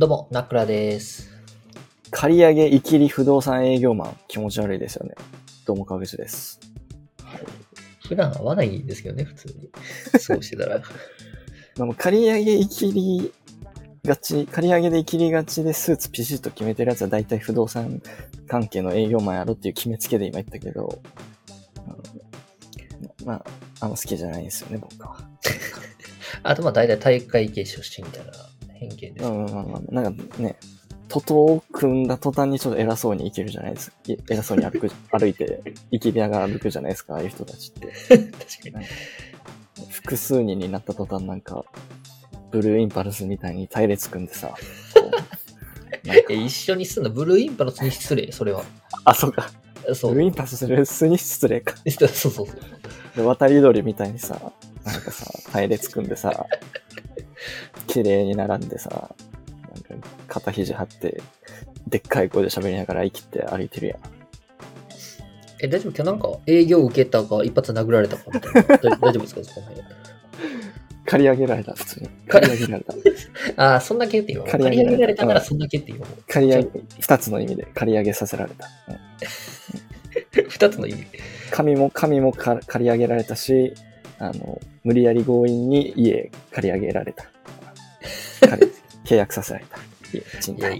[0.00, 1.28] どうも、ナクラです。
[2.10, 5.14] 借り上げ、いきり不動産営業マン、気持ち悪いですよね。
[5.66, 6.58] どうも、川口です。
[8.08, 9.70] 普段会わないんですけどね、普通に。
[10.18, 10.80] そうしてたら。
[11.76, 13.30] でも借り上げ、いきり
[14.02, 18.00] がち、借り上げでいきりがちでスーツピシッと決めてるやつは大体不動産
[18.48, 21.02] 関係の営業マンやろっていう決めつけで今言ったけど、
[23.20, 23.44] うんまあ、
[23.80, 25.28] あんま好きじゃないんですよね、僕は。
[26.42, 28.49] あと、まあ、大体大会系出身みたいな
[28.80, 29.26] 偏見です。
[29.26, 30.56] うん、まあまあ、なんかね、
[31.08, 33.96] 徒党を組んだ途端にちょっと偉そうに生きるじゃないですか。
[34.06, 37.86] い偉そうに歩く、 歩いて、生きりながら歩くじゃないですか、ああいう人たちって。
[38.08, 38.86] 確かに。
[39.90, 41.64] 複数人になった途端なんか、
[42.50, 44.54] ブルーインパルスみたいに隊列組んでさ、
[46.28, 48.64] 一緒に住んだブルーインパルスに失礼、それは。
[49.04, 49.50] あ、そうか。
[49.94, 50.12] そう。
[50.12, 51.74] ブルーインパルスに失礼か。
[51.90, 52.46] そうそうそう。
[53.16, 54.52] で渡り鳥みたいにさ、
[54.84, 56.46] なんかさ、隊列組んでさ、
[57.86, 59.14] 綺麗に並んでさ、
[59.90, 61.20] なんか肩肘張って、
[61.88, 63.98] でっかい声で喋りながら生きて歩いてるやん。
[65.62, 65.92] え、大丈夫？
[65.94, 68.62] 今日なんか営業受けたか、一発殴られたかみたいな。
[68.78, 69.44] 大 大丈夫ですか？
[69.44, 69.86] そこの辺。
[71.06, 72.08] 借り上げられた、普通に。
[72.28, 72.94] 借り上げられた。
[73.64, 74.48] ああ、そんだけって言おう。
[74.48, 76.06] 借借り上げられたからそんだけって言おう。
[76.28, 76.68] 借り上げ、
[77.00, 78.68] 二つの意味で借り上げさせられた。
[78.88, 81.06] う ん二つの意味。
[81.50, 83.74] 紙も、紙もか借り上げられたし、
[84.20, 87.24] あの、無理やり強引に家借り上げられた。
[88.48, 88.72] 借 り
[89.04, 89.78] 契約させられた。
[90.12, 90.70] いや、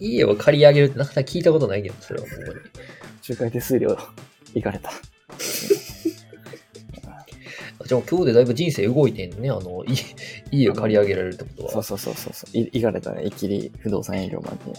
[0.00, 2.54] 家を借り上げるってなかなか聞いたことないけど、それはほんまに。
[3.28, 3.96] 仲介手数料
[4.54, 4.90] 行かれた。
[7.86, 9.94] じゃあ今日でだいぶ人生動いてんのね、あの、い
[10.50, 11.70] 家を借り上げられるってことは。
[11.70, 12.56] そうそうそうそうそう。
[12.56, 13.24] い行かれたね。
[13.24, 14.74] いきり不動産営業マンに。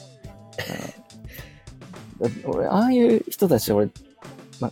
[2.45, 3.89] うん、 俺、ああいう人たち、俺、
[4.59, 4.72] ま、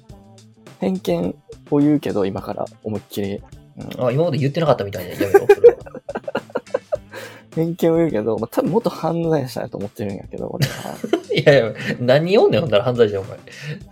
[0.80, 1.36] 偏見
[1.72, 3.36] を言うけど、今から思いっきり。
[3.36, 5.12] うんあ、今まで言ってなかったみたいな。
[5.12, 5.78] やめろ、それは。
[7.56, 10.96] 偏見を言うけど、まあ、多分元犯罪者やと思ってるんやけど、俺は。
[11.34, 13.38] いやいや、何読んねん、ほんなら犯罪者、お前。
[13.38, 13.42] い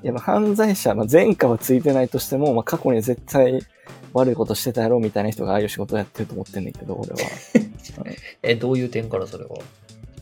[0.03, 3.61] や、まあ犯罪者、まあ、前科はついてないとしても、まあ、過去に絶対
[4.13, 7.15] 悪いことしてたやろみたいな人がああいう仕事をやってると思ってんねんけど、俺は。
[7.19, 7.23] い
[8.43, 9.57] え、どういう点からそれは？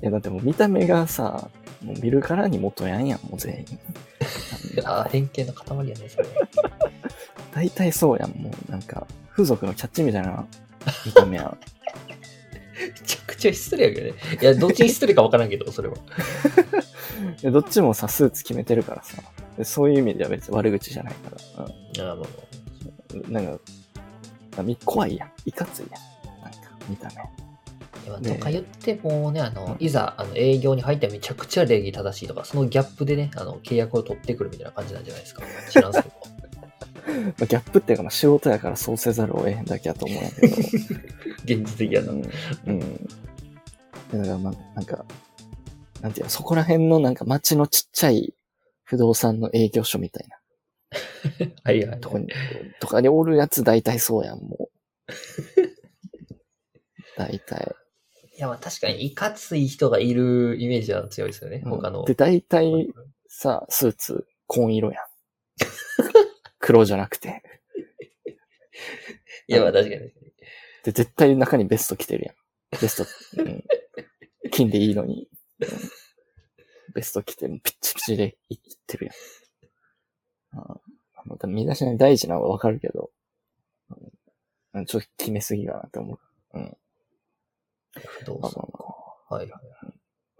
[0.02, 1.50] や、だってもう見た目がさ、
[1.86, 3.80] もう見るからに元ヤンやん、もう全員。
[4.86, 6.26] あ、偏見の塊やね、それ。
[7.54, 10.46] 大体そうやん、もうなんか、風俗のキャッチみたいな
[11.06, 11.58] 見た目やん。
[12.78, 14.14] めちゃくちゃ失礼やけどね。
[14.42, 15.96] いや、どっちに失礼か分からんけど、それは。
[17.42, 19.22] でどっちもさ、スーツ決めてるからさ、
[19.58, 21.64] でそういう意味では別に悪口じゃないから。
[21.64, 22.26] あまあま
[23.14, 23.60] うん、なんか、
[24.58, 25.32] あみ怖いやん。
[25.46, 26.42] いかついやん。
[26.44, 26.60] なんか、
[26.90, 27.45] 見た目。
[28.06, 35.44] とか言ってもね、あの、いざ、あの、営業に入ってめちゃくちゃ礼儀正しいとか、そのギャップでね、あの、契約を取ってくるみたいな感じなんじゃないですか。
[35.70, 36.16] 知らんすけど。
[37.16, 40.56] まあ、ギャップっていうか、まあ、仕事やからそうせざるを得へんだけやと思うんやけど。
[41.46, 42.12] 現実的やな。
[42.12, 42.22] うん。
[42.66, 42.80] うん。
[44.12, 45.06] でだからまあ、なんか、
[46.02, 48.34] なんていうの、そこら辺のなんか街のちっちゃい
[48.84, 50.38] 不動産の営業所みたいな
[51.64, 52.00] はいはい。
[52.00, 52.28] とこに、
[52.80, 54.76] とかにおるやつ大体そうやん、もう。
[57.18, 57.76] 大体。
[58.36, 61.62] いや、まあ確かに、いかつい人がいるイメージは強いですよね。
[61.66, 62.04] 他の。
[62.06, 62.94] で、大体
[63.28, 65.04] さ、スーツ、紺色やん。
[66.60, 67.44] 黒じゃなくて。
[69.48, 70.02] いや、まあ確かに。
[70.84, 72.36] で、絶対中にベスト着てるやん。
[72.82, 73.64] ベスト、うん、
[74.52, 75.30] 金でいいのに。
[75.60, 75.68] うん
[76.96, 78.58] ベスト着て、ピッチピチでいっ
[78.88, 79.12] てるや
[80.58, 80.60] ん。
[80.60, 80.80] あ
[81.16, 83.12] あの身だしなみ大事なのはわかるけど、
[84.74, 86.20] うんちょっと決めすぎかなって思う。
[86.54, 86.78] うん。
[88.02, 88.86] 不動産まあまあま
[89.30, 89.36] あ。
[89.36, 89.62] はいはい。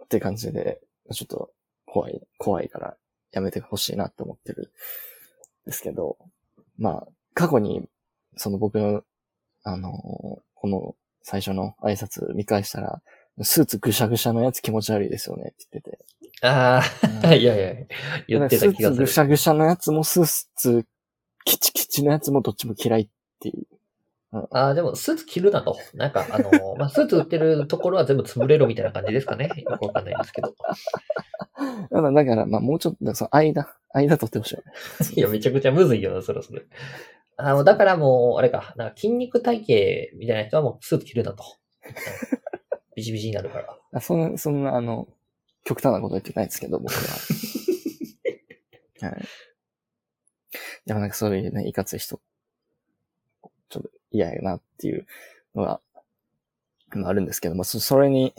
[0.04, 0.80] って感じで、
[1.12, 1.50] ちょっと
[1.86, 2.96] 怖い、怖いから
[3.32, 4.72] やめてほしいなって思ってる
[5.66, 6.16] んですけど、
[6.78, 7.88] まあ、過去に、
[8.36, 9.02] その僕の、
[9.64, 13.02] あのーこの最初の挨拶見返したら、
[13.42, 15.98] スーツぐしゃぐしゃのやつ気持ち悪いですよねって言ってて。
[16.42, 16.82] あ
[17.22, 17.74] あ、いやいや、
[18.26, 19.18] 言ってた気がするスーツぐし。
[19.18, 20.86] ゃぐしゃのやつもスーツ
[21.44, 23.08] キチキチのやつもどっちも嫌いっ
[23.40, 23.66] ていう。
[24.50, 25.78] ああ、でも、スーツ着るなと。
[25.94, 29.50] なんか、あの、まあ、スーツ売ってるところは全部潰れろみたいな感じですかね。
[29.56, 30.48] よくわかんないんですけど。
[30.48, 30.54] だ
[31.88, 34.72] から、だからまあもうちょっと、その間、間取ってほしいよね。
[35.16, 36.62] いや、めちゃくちゃむずいよな、そろそろ。
[37.36, 41.44] あの、だからもう、あれか、なんか筋肉体型みたいな人はもうスーツ着るなと。
[42.96, 43.78] ビシビシになるから。
[43.92, 45.06] あそんな、そんな、あの、
[45.64, 47.00] 極端なこと言ってないですけど、僕は。
[49.08, 49.24] はい。
[50.86, 52.20] でもなんかそういうね、いかつい人、
[53.68, 55.06] ちょっと嫌やなっていう
[55.54, 55.80] のが、
[56.94, 58.34] まああるんですけど、まあそそれに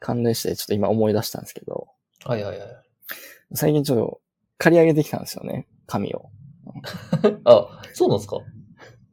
[0.00, 1.88] 関連してちょっと今思い出したんですけど、
[2.24, 2.68] はいはいはい。
[3.54, 4.20] 最近ちょっと
[4.58, 6.30] 借り上げてきたんですよね、髪を。
[7.44, 8.38] あ、そうなんですか？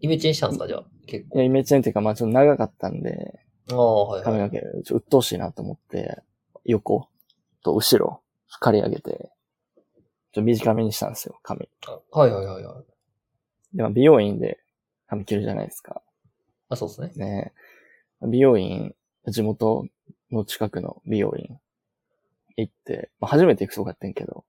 [0.01, 0.67] イメチェンしたんですか？
[0.67, 1.37] じゃあ、結構。
[1.37, 3.39] いや、イメチェンっていうか、まあちょっと長かったんで、
[3.71, 4.23] ああ、はいはい。
[4.25, 6.21] 髪の毛、ちょっと鬱陶しいなと思って、
[6.65, 7.07] 横
[7.63, 8.21] と後ろ、
[8.59, 11.69] 刈り上げて、ちょっと短めにしたんですよ、髪。
[11.87, 13.77] あはいはいはいはい。
[13.77, 14.59] で、まあ美容院で
[15.09, 16.01] 髪切るじゃないですか。
[16.69, 17.11] あ、そうですね。
[17.15, 17.53] ね
[18.21, 18.95] 美容院、
[19.27, 19.85] 地元
[20.31, 21.59] の近くの美容院
[22.57, 24.45] 行って、まあ初めて行くとこやってんけど、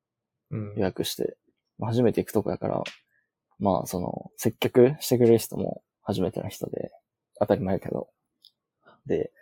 [0.50, 0.82] うん予。
[0.82, 1.36] 約して、
[1.78, 2.82] まあ初めて行くとこやから、
[3.58, 6.90] まあその、接客してくれる人も初めての人で、
[7.38, 8.08] 当たり前やけど。
[9.06, 9.32] で、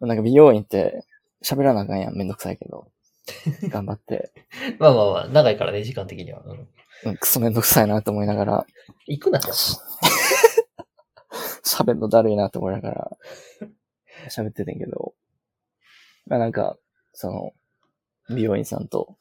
[0.00, 1.04] まあなんか美容院って
[1.44, 2.88] 喋らなあかんやん、めんどくさいけど。
[3.70, 4.32] 頑張って、
[4.78, 6.42] まあまあまあ、長いからね、時間的には。
[6.44, 6.68] うん
[7.04, 8.66] うん、クソめんどくさいなと思いながら、
[9.06, 9.48] 行くなと。
[11.64, 13.10] 喋るのだるいなと思いながら、
[14.28, 15.14] 喋っててんけど、
[16.26, 16.76] まあなんか、
[17.12, 17.52] その、
[18.34, 19.16] 美容院さんと、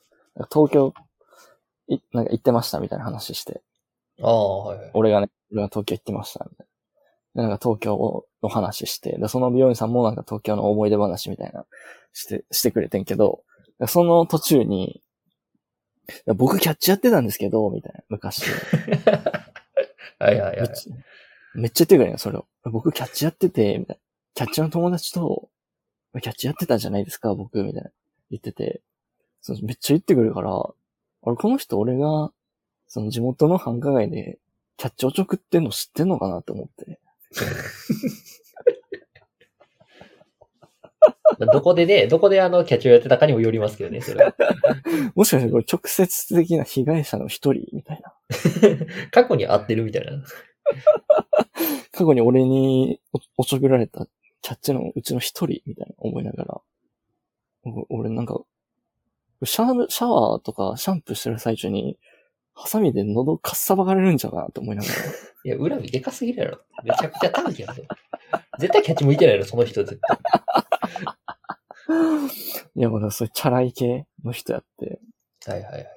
[0.51, 0.94] 東京、
[1.88, 3.62] い、なんか行ってましたみたいな話して、
[4.22, 4.92] ああ、はいはい。
[4.94, 6.68] 俺がね、俺が東京行ってましたみたい
[7.36, 7.44] な。
[7.44, 11.66] でなんか東京の話して、でその美容院さんもなんか東京の思い出話みたいな、
[12.13, 13.44] して、してくれてんけど、
[13.88, 15.01] その途中に、
[16.36, 18.44] 僕キャッチやってたんですけど、みたいな、昔。
[20.19, 20.69] はいはいはい
[21.55, 21.71] めっ。
[21.71, 22.47] ちゃ、言ってくれるよ、それを。
[22.63, 24.01] 僕キャッチやってて、みたいな。
[24.35, 25.50] キャッチの友達と、
[26.21, 27.89] キャッチやってたじゃないですか、僕、みたいな。
[28.31, 28.81] 言ってて、
[29.41, 30.73] そうめっちゃ言ってくるから、あ
[31.29, 32.31] れ、この人俺が、
[32.88, 34.39] その地元の繁華街で、
[34.77, 37.00] キャッチおちょくってんの知ってんのかなって思って。
[41.51, 44.35] どこでね、どこであの、キャッチをやってたかにもよりますけどね、それは。
[45.15, 48.13] もしかしてこれ直接的な被害者の一人みたいな。
[49.11, 50.23] 過去に会ってるみたいな。
[51.91, 54.07] 過去に俺におおちょくられた
[54.41, 56.61] キャッチのうちの一人みたいな思いながら、
[57.65, 58.41] お俺なんか、
[59.45, 61.97] シャーシャワーとかシャンプーしてる最中に、
[62.55, 64.95] ハサミで喉かっさばかれるんじゃうかなと思いながら。
[65.45, 66.59] いや、恨みでかすぎるやろ。
[66.83, 67.83] めちゃくちゃ短期やぞ。
[68.59, 70.17] 絶対キャッチ向いてないやろ、その人絶対。
[72.75, 74.99] いや、まだそれチャラい系の人やって。
[75.45, 75.87] はいはいはい。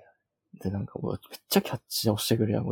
[0.60, 2.64] で、なんかもうめっちゃキャッチ押してくるやん。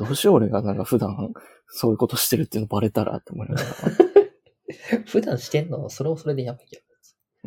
[0.00, 1.32] どうしよう俺がなんか普段
[1.68, 3.68] そういうことしてるっていうのバレたらって思いながら。
[5.06, 5.90] 普段してんの？
[5.90, 6.82] それもそれでやばいけ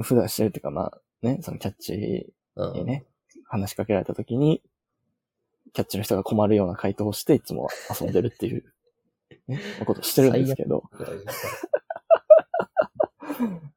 [0.01, 2.69] 普段してるっていうかまあね、そのキャッチど。
[2.69, 2.73] うん。
[2.75, 3.05] にね、
[3.47, 4.61] 話しかけられた時に、
[5.73, 7.69] キャッチの人が困るような回答をして、いつも
[7.99, 8.63] 遊んでるっていう、
[9.47, 10.83] ね、ことをしてるんですけど、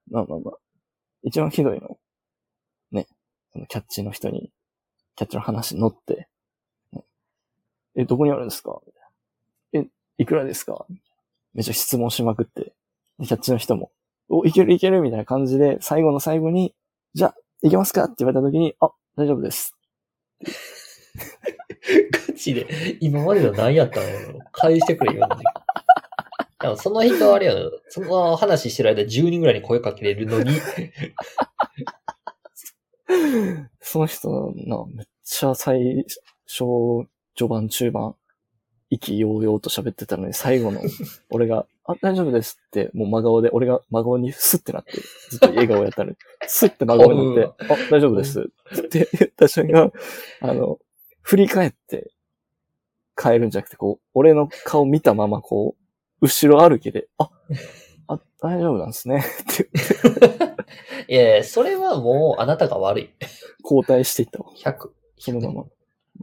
[0.09, 0.59] まあまあまあ、
[1.23, 1.99] 一番ひどいの、
[2.91, 3.07] ね、
[3.53, 4.53] そのキャッチの人に、
[5.15, 6.29] キャッチの話に乗って、ね
[7.97, 8.81] え、どこにあるんですか？
[9.73, 9.85] え、
[10.19, 10.87] いくらですか？
[11.55, 12.73] めっちゃ質問しまくって、
[13.19, 13.91] でキャッチの人も、
[14.29, 15.01] お、いけるいける？
[15.01, 16.75] みたいな感じで、最後の最後に、
[17.15, 18.05] じゃあ、いけますか？
[18.05, 19.75] って言われた時に、あ、大丈夫です。
[22.29, 24.07] ガチで、今までの何やったの？
[24.53, 25.53] 返してくれ、今の時間。
[26.59, 30.53] でもその人あれやろ、その話してる間10人ぐらいに声かけれるのに、
[33.81, 36.05] その人のめっちゃ最
[36.47, 36.65] 初、
[37.37, 38.15] 序盤、中盤、
[38.91, 40.81] 意気揚々と喋ってたのに、最後の、
[41.31, 45.01] 俺が、あ、大丈夫ですって、もう真顔で、俺が真顔にスッてなって、
[45.31, 46.17] ずっと笑顔やったのに、
[46.47, 49.93] スッて真顔になって、あ、大丈夫ですって言った瞬間、
[50.41, 50.79] あの、
[51.23, 52.13] 振り返って、
[53.21, 57.31] 変えるんじゃなくて、こう、俺の顔見たまま、こう、後ろ歩きで、あ、
[58.09, 59.25] あ、大丈夫なんですね。
[59.43, 59.69] って
[61.13, 63.11] いやいや、それはもうあなたが悪い。
[63.63, 64.53] 交代していったわ。
[64.57, 64.91] 100。
[65.19, 65.65] そのまま。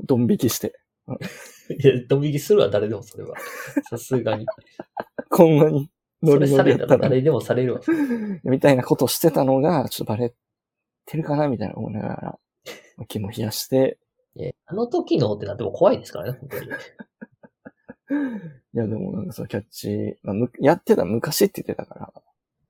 [0.05, 0.79] ドン引きして。
[1.07, 3.35] いや、ドン引きするわ、誰でもそれは。
[3.89, 4.45] さすがに。
[5.29, 5.89] こんなに
[6.21, 7.81] ノそれリノされたらリやったら、誰でもされるわ。
[8.43, 10.33] みたいなことしてたのが、ちょっとバレ
[11.05, 12.39] てるかなみたいな思いながら、
[13.07, 13.99] 気も冷やして、
[14.35, 16.67] いやあの時のってなっても怖いですからね、本当に。
[18.75, 22.11] いやでもなんかそのキャッチ、まあ、むやってた昔って言ってたか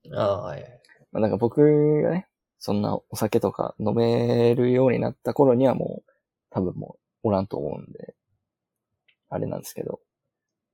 [0.10, 0.82] ら、ああ、はいはい。
[1.12, 2.28] まあ、なんか僕がね、
[2.60, 6.12] そんなお酒とか飲めるようになった頃にはもう、
[6.50, 8.16] 多分もうおらんと思うんで、
[9.34, 10.00] あれなんですけど、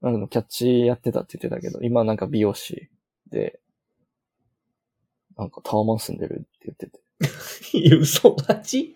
[0.01, 2.89] なんかキャッチやってたって言ってたけど、今なんか美容師
[3.32, 3.60] で、
[5.38, 7.00] なんかタワマン住んでるって言ってて、
[7.78, 8.94] いや、嘘マジ？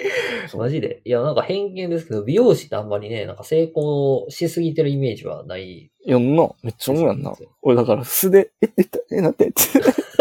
[0.56, 1.02] マジで？
[1.04, 5.64] いや、なんか偏見ですけど、美容師ってあんまりね、なんか成功しすぎてるイメージはない。
[5.66, 7.34] いやんな、めっちゃ思うやんな。
[7.62, 9.62] 俺だから素で、えって言った、え、なってって。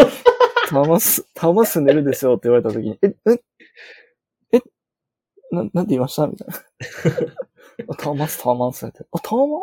[0.69, 4.61] タワマンす、タワマン住んでるですよって言われた時に、え、え、え、
[5.51, 6.27] な、なんて言いました？
[6.27, 6.53] みたいな。
[7.87, 9.05] あタワマンス、タワマンスって。
[9.11, 9.61] あ、タワマン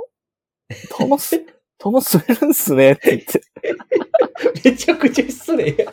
[0.91, 1.39] タワマンス、
[1.79, 3.43] タワマン住めるんすねって言って。
[4.71, 5.93] めちゃくちゃ失礼や。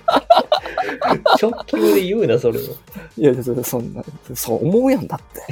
[1.42, 2.64] 直球で言うな、それを。
[3.18, 4.04] いや、そそんな、
[4.36, 5.44] そう思うやんだって。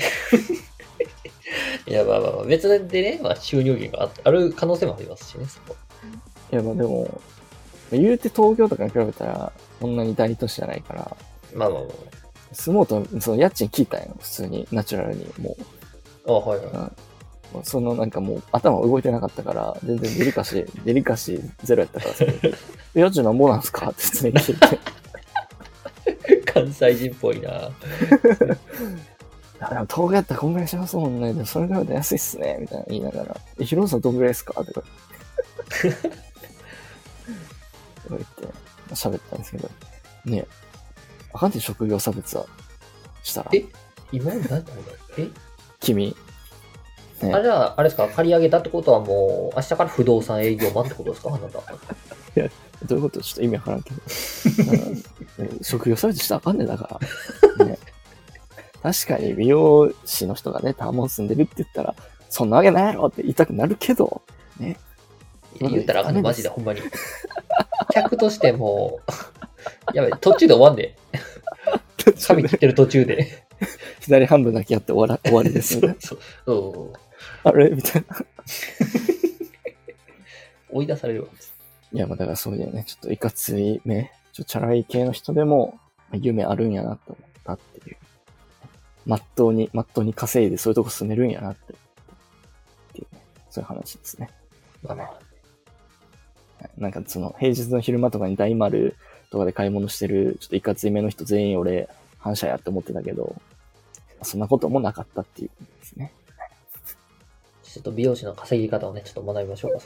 [1.91, 5.75] いや、まあまあまあ、別でね、まあ、収入源があある可能性もありますしね、そこ。
[6.51, 7.21] いや、まあでも、
[7.91, 11.17] 言うて東京とかに比べたら、そんなに大都市じゃないから、
[11.53, 11.93] まあまあまあま
[12.53, 14.15] 住もうと、その家賃聞いたんよ。
[14.19, 15.25] 普通に、ナチュラルに。
[15.39, 15.57] も
[16.27, 17.59] あ、はいはい。
[17.63, 22.25] そのなんかもう頭動いてなかったから、全然デリカシー、 デリカシーゼロやったからさ、
[22.93, 23.89] 家賃なんぼなんすか？
[23.89, 24.79] って普通に聞いて。
[26.51, 27.69] 関西人っぽいな。
[29.61, 31.33] あでも東京やったらこんぐらいしますもんね。
[31.33, 32.57] でもそれからい安いっすね。
[32.59, 33.37] みたいな言いながら。
[33.59, 34.53] え、広さどんぐらいですか？
[34.53, 34.65] とか。
[34.71, 34.83] とか
[38.09, 38.25] 言って、
[38.93, 39.69] 喋ったんですけど。
[40.25, 40.47] ねえ。
[41.33, 42.45] あかんて職業差別は
[43.23, 43.49] したら。
[43.53, 43.63] え
[44.11, 45.29] 今まで何だろうえ
[45.85, 46.15] 君。
[47.21, 51.29] ねあ、じゃあ、あれですか、借り上げたってことはもう、明日から不動産営業マンってことですか？
[51.29, 51.59] あなた。
[52.85, 53.21] どういうこと？
[53.21, 54.01] ちょっと意味わからんけど。
[54.73, 55.03] うんね
[55.61, 56.99] 職業差別したらあかんねんだか
[57.59, 57.63] ら。
[57.65, 57.79] ね、
[58.83, 61.95] 確かに美容師の人がね、タワマン住んでるって言ったら、
[62.29, 64.21] そんなわけないやろって言いたくなるけど、
[64.59, 64.77] ね。
[65.59, 66.81] 言ったらあかんねマジで、ほんまに。
[67.93, 68.99] 客としても
[69.93, 70.97] う、やばい、途中で終わんで。
[72.27, 73.44] 髪切ってる途中で。
[74.01, 75.95] 左半分だけやって終わら終わりですみたいな。
[76.01, 76.99] そうそう。
[77.43, 77.69] あれ？
[77.69, 78.17] みたいな。
[80.71, 81.29] 追い出されるわ。
[81.93, 85.79] いや、まあだからそういうね、ちょっといかつい目、ちょっとチャラい系の人でも、
[86.09, 87.97] まあ夢あるんやなと思ったっていう。
[89.05, 91.73] まっとうに、まっとうに稼いでそういうとこ住めるんやなって。
[91.73, 91.75] っ
[92.93, 94.29] ていうね、そういう話ですね。
[94.83, 95.07] まあまあ。
[95.11, 95.25] はい
[96.77, 98.95] なんかその、平日の昼間とかに大丸
[99.29, 103.35] とかで買い物してる、ちょっといかつい目の人全員俺、反射やって思ってたけど、
[104.23, 106.13] そんなこともなかったっていうことですね。
[107.63, 109.79] ちょっと美容師の稼ぎ方をね、ちょっと学びましょうか。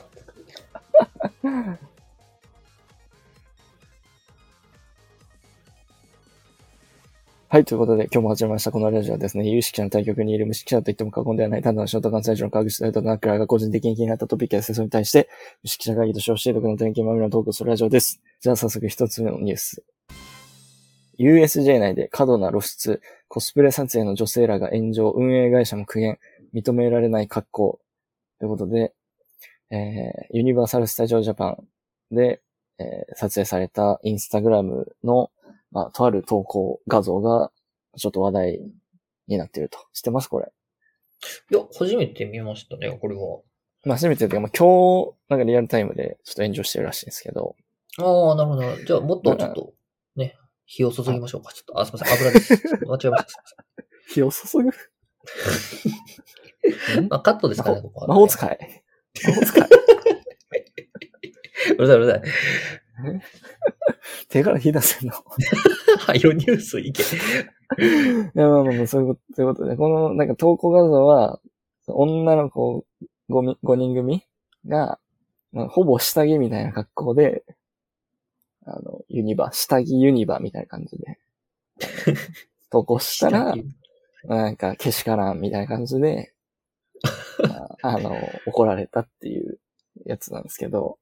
[7.52, 8.70] はい、ということで、今日も始まりました。
[8.70, 15.28] このラジオはですね、有識者の対局にいる無識者と言っても過言ではない、ただのショート関西人の科学者とナックラーが個人的に気になったトピックや世相に対して、
[15.64, 18.20] 無識者会議と称して、独の典型まみれのトークをするラジオです。
[18.40, 19.82] じゃあ早速一つ目のニュース。
[21.18, 26.18] USJ 内で過度な露出、コスプレ撮影の女性らが炎上、運営会社も苦言、
[26.52, 27.80] 認められない格好。
[28.40, 28.92] ということで、
[29.70, 31.64] えー、ユニバーサル・スタジオ・ジャパン
[32.10, 32.40] で、
[32.80, 35.30] えー撮影されたインスタグラムの
[35.70, 37.52] まあ、とある投稿画像が、
[37.96, 38.60] ちょっと話題
[39.28, 39.78] になっていると。
[39.92, 40.26] 知ってます？
[40.26, 40.50] これ。
[41.52, 43.38] いや、初めて見ましたね、これは。
[43.84, 47.54] まあ、初めてというか、まあ、今日、なんかリアルタイムでちょっと炎上してるらしいんですけど、
[47.98, 48.76] ああ、なるほど。
[48.84, 49.72] じゃあ、もっとちょっと、ね、
[50.72, 51.52] 火を注ぎましょうか。
[51.52, 52.54] ちょっと、あ、すみません、油です。
[52.54, 52.60] 間
[52.94, 53.42] 違えました。
[54.08, 54.70] 火 を注ぐ？
[57.10, 58.84] まあ、カットですかね、ここは、魔法使い。
[59.26, 59.64] 魔法使い。
[61.76, 62.22] うるさい、うるさい。
[64.28, 65.14] 手から火出せんの？
[65.98, 67.02] はよ、ニュースいけ。
[67.02, 67.06] い
[68.34, 71.40] や、まあまあまあ、そういうこと、そういうことで、この、なんか投稿画像は、
[71.88, 72.84] 女の子
[73.28, 74.24] 5み5人組
[74.68, 75.00] が、
[75.52, 77.42] まあほぼ下着みたいな格好で、
[78.76, 81.18] あの、ユニバ、下着ユニバみたいな感じで、
[82.70, 83.54] 投稿したら、
[84.24, 86.32] なんか、けしからんみたいな感じで、
[87.48, 88.10] まああの、
[88.46, 89.58] 怒られたっていう
[90.04, 90.98] やつなんですけど、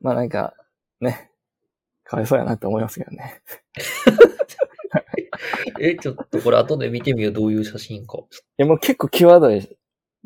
[0.00, 0.54] まあなんか、
[1.00, 1.30] ね、
[2.04, 3.42] かわいそうやなって思いますけどね。
[5.80, 8.18] え、ちょっとこれ後で見てみよう、どういう写真か。
[8.18, 8.22] い
[8.58, 9.60] や、もう結構際どい。
[9.60, 9.68] じ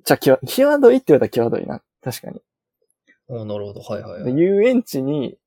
[0.08, 1.82] ゃあ、際、際どいって言われたら際どいな。
[2.02, 2.40] 確かに。
[3.30, 3.80] ああ、なるほど。
[3.80, 4.36] はいはいはでい。
[4.36, 5.38] 遊園地に、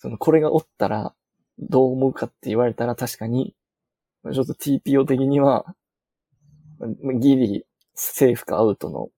[0.00, 1.14] その、これがおったら、
[1.58, 3.54] どう思うかって言われたら確かに、
[4.32, 5.74] ちょっと TPO 的には、
[7.02, 9.10] まギリ、セーフかアウトの、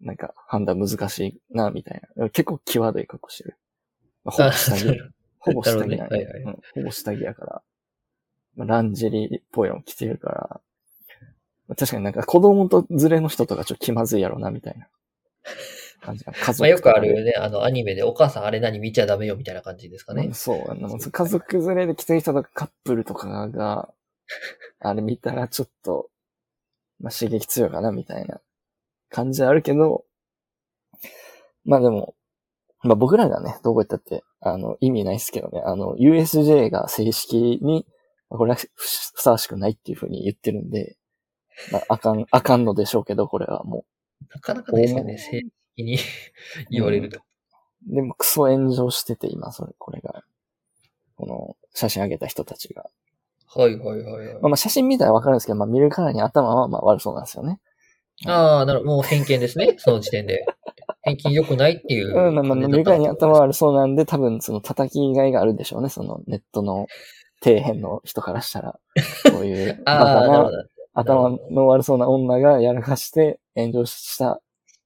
[0.00, 2.28] なんか、判断難しいな、みたいな。
[2.30, 3.58] 結構際どい格好してる。
[4.24, 5.00] まあほぼ下着。
[5.38, 7.62] ほぼ下着なんねはいはいうんほぼ下着やから。
[8.56, 10.60] まあ、ランジェリーっぽいの着てるから。
[11.68, 14.88] まあ確かになんか子供と連れの人とかちょっと気まずいやろな、みたいな
[16.00, 16.24] 感じ。
[16.24, 20.34] 家族まあ、よくあるね、あの、アニメでお母さんあれ何見ちゃダメよみたいな感じですかねうん。
[20.34, 20.88] そうやな。
[20.88, 23.92] もう家族連れで来てる人とかカップルとかが、
[24.80, 26.10] あれ見たらちょっと、
[27.00, 28.40] まあ、刺激強いかな、みたいな
[29.10, 30.04] 感じはあるけど、
[31.64, 32.14] まあでも、
[32.82, 37.86] まあ僕らがね、どこ行ったって、あの、意味ないですけどね、あの、USJ が正式に、
[38.30, 40.96] まあこれはふふさわしくないっていうふうに言ってるんで、
[41.72, 43.84] まあ、あかん、あかんのでしょうけど、これはも
[44.34, 45.98] なかなかないですよね、正式に
[46.70, 47.18] 言われると。
[47.18, 47.94] う。
[47.94, 50.22] でも、クソ炎上してて、今、それ、これが。
[51.16, 52.88] この、写真上げた人たちが。
[53.54, 54.34] はいはいはいはい。
[54.34, 57.60] まあ、まあ写真見たらわかるんですけど、まあ見るからに頭はまあ悪そうなんですよね。
[58.26, 58.90] ああ、なるほど。
[58.92, 60.44] もう偏見ですね、その時点で。
[61.02, 65.88] 偏見良くないっていううん、まあまあ、感じだった見るからに頭は悪そうなんで、多分その叩きがいがあるんでしょうね。
[65.88, 66.86] そのネットの
[67.42, 68.78] 底辺の人からしたら。
[69.30, 70.50] そういう、 バあ。
[70.92, 74.40] 頭の悪そうな女がやらかして炎上した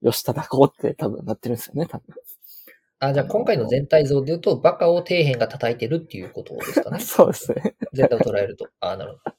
[0.04, 2.14] 吉田孝って多分なってるんですよね、多分。
[3.00, 7.00] あ、じゃあ今回の全体像で言うと、バカを底辺が叩いてるっていうことですかね。
[7.04, 7.76] そうですね。
[7.92, 8.68] 全体を捉えると。
[8.80, 9.30] あ、なるほ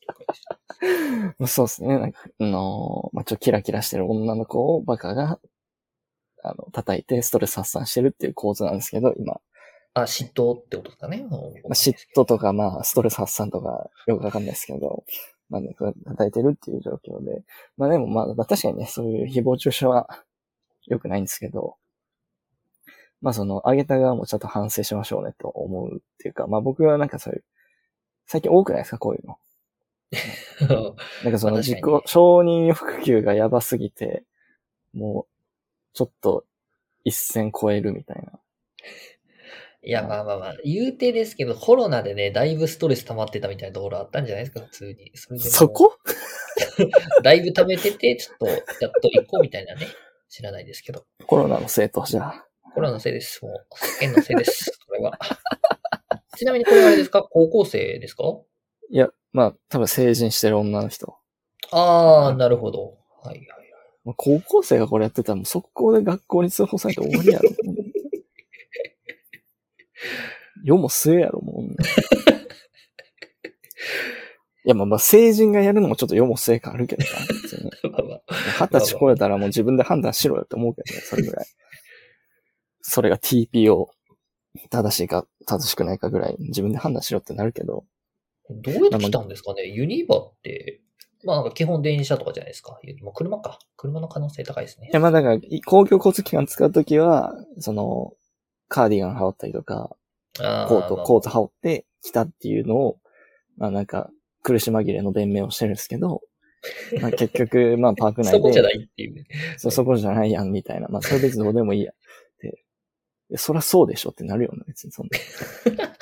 [1.40, 1.48] ど。
[1.48, 2.00] そうですね。
[2.00, 5.40] なんか、あのーまあ、ちょっとキラキラしてる女の子をバカが、
[6.44, 9.40] あの、叩いてストレス発散してるっていう構図なんですけど、今。
[9.94, 11.26] あ、嫉妬ってことですかね。
[11.30, 11.40] まあ、
[11.74, 15.06] 嫉妬とか、まあ、ストレス発散とか、よくわかんないですけど、
[15.50, 17.44] まあね、叩いてるっていう状況で。
[17.78, 20.26] まあでもまあ、まあ確かにね、そういう誹謗中傷は
[20.88, 21.78] 良くないんですけど、
[23.22, 27.44] まあその、上げた側もちょっと反省しましょうねと思うっていうか、まあ僕はなんかそういう、
[28.28, 29.38] 最近多くないですか、こういうの。
[31.24, 34.24] なんかその自己、承認欲求がやばすぎて、
[34.94, 35.34] もう、
[35.94, 36.46] ちょっと
[37.04, 38.40] 一線超えるみたいな。
[39.84, 45.12] いや、まあまあまあ、言うてですけど、コロナでね、だいぶストレス溜まってたみたいなところあったんじゃないですか、普通に。
[45.16, 45.96] そそこ？
[47.24, 49.88] だいぶ溜めてて、ちょっと、やっと行こうみたいなね。
[50.30, 51.06] 知らないですけど。
[51.26, 52.46] コロナのせいと、じゃあ。
[52.74, 53.44] コロナのせいです。
[53.46, 53.54] もう、
[54.02, 54.80] 世間のせいです。
[54.88, 55.18] これは。
[56.38, 57.24] ちなみにこれはあれですか？
[57.24, 58.24] 高校生ですか？
[58.90, 61.18] いや、まあ、多分成人してる女の人。
[61.72, 62.98] ああ、なるほど。
[63.24, 63.48] はいはいはい。
[64.04, 67.50] まあ高校生がこれやってたらもう速攻で学校に通報されて終わりやろ。
[70.64, 71.76] 世も末やろ、もう。
[74.66, 78.20] いや、まあまあ、成人がやるのもちょっと世も末感あるけどな。
[78.60, 81.46] 二十歳超えたらもう自分で判断しろよって思うけどね、それぐらい。
[82.82, 83.88] それが TPO、
[84.70, 87.86] 正しいか正しくないかぐらい自分で判断しろってなるけど、
[88.50, 89.68] どうやって来たんですかね？
[89.68, 90.82] ユニバって、
[91.24, 92.80] まあなんか基本電車とかじゃないですか。
[93.02, 93.60] もう車か。
[93.78, 94.94] 車の可能性高いですねい。
[94.94, 98.14] や、まあだから、い公共交通機関使うときは、その、
[98.68, 99.96] カーディガン羽織ったりとか、
[100.40, 103.00] あコート、まあコート羽織って来たっていうのを、
[103.58, 104.12] まあなんか、
[104.46, 106.22] 苦し紛れの弁明をしてるんですけど、
[107.02, 109.26] まあ結局、まあパーク内で、そこじゃないっていうね。
[109.58, 110.88] そうそこじゃないやん、みたいな。
[110.88, 111.92] まあそれ別にどうでもいいや。
[111.92, 111.96] っ
[112.40, 112.64] て。
[113.32, 115.18] いやそりゃそうでしょってなるよね、別にそんな。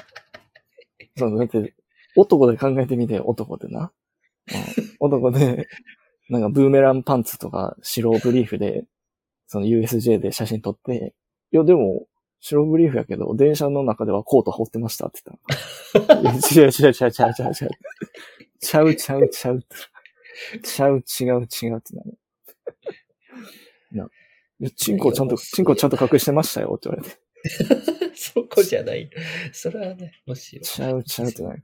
[1.18, 1.74] そう、だって、
[2.18, 3.80] 男で考えてみて、男でな。
[3.80, 3.94] まあ
[5.00, 5.68] 男で、
[6.30, 8.86] なんかブーメランパンツとか白ブリーフで、
[9.48, 11.14] その USJ で写真撮って、
[11.52, 12.08] いやでも、
[12.46, 16.22] 白ブリーフやけど、電車の中ではコート羽織ってましたって言ったら。
[16.22, 17.70] いや違う違う違う違う違う違う。
[18.64, 19.64] ちゃうちゃうちゃう。
[20.64, 22.20] ちゃう違う違うってなる。
[23.92, 24.10] な。
[24.76, 28.16] チンコちゃんと、チンコちゃんと隠してましたよって言われて。
[28.16, 29.10] そこじゃない。
[29.52, 30.62] それはね、むしろ。
[30.64, 31.64] ちゃうちゃうってなる。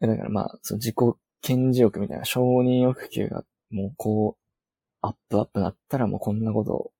[0.00, 0.96] だからまあ、その自己
[1.42, 4.42] 顕示欲みたいな承認欲求がもうこう、
[5.00, 6.92] アップアップなったらもうこんなこと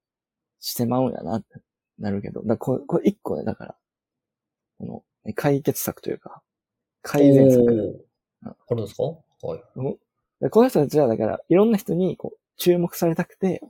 [0.61, 1.61] してまうんやなって
[1.99, 3.77] なるけど、だこれ、これ一個ね、だから、
[4.79, 6.43] この、ね解決策というか、
[7.03, 8.06] 改善策。
[8.51, 9.03] あるんですか？
[9.03, 9.99] はい。
[10.41, 13.63] でこの人たちはだから、いろんな人にこう、注目されたくて、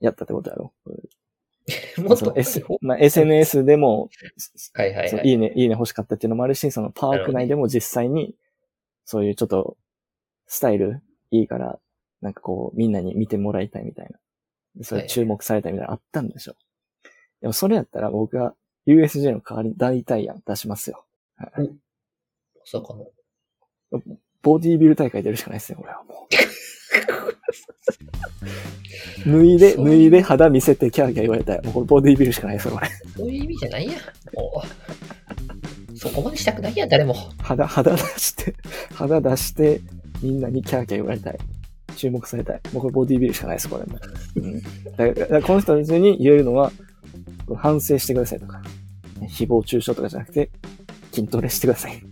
[0.00, 0.72] やったってことやろ。
[2.02, 2.16] もっと？
[2.16, 4.10] その、S まあ、SNS でも、
[4.74, 5.28] はいはいはい。
[5.28, 8.34] いいね、いいね欲しかったっていうのもあるし、そのパーク内でも実際に、
[9.04, 9.76] そういうちょっと、
[10.46, 11.78] スタイルいいから、
[12.20, 14.18] なんかこう、みんなに見てもらいたいみたいな。
[14.76, 16.56] でそれ注目されたいみたいなのあったんでしょ。
[17.40, 21.04] でもそれやったら僕は USJ の代わりに代替案出しますよ。
[21.36, 21.68] はいま
[22.64, 23.06] さかの。
[24.42, 26.28] ボディービル大会出るしかないですよ、俺はも
[29.26, 29.30] う。
[29.30, 31.62] 脱いで、脱いで肌見せてキャーキャー言われたい。
[31.62, 32.88] もうこれボディービルしかないですよ、これ。
[33.16, 33.92] そういう意味じゃないや。
[34.34, 34.62] も
[35.92, 37.14] うそこまでしたくないや、誰も。
[37.38, 38.54] 肌、肌出して、
[38.94, 39.80] 肌出して、
[40.22, 41.38] みんなにキャーキャー言われたい。
[41.96, 42.60] 注目されたい。
[42.72, 43.98] もうこれボディービルしかないです、これも。
[44.36, 44.60] うん。
[45.14, 46.72] だから、この人たちに言えるのは、
[47.56, 48.62] 反省してくださいとか、
[49.20, 50.50] 誹謗中傷とかじゃなくて、
[51.12, 52.02] 筋トレしてください。